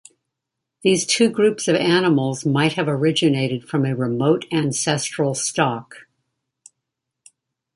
[0.81, 6.07] These two groups of animals might have originated from a remote ancestral stock.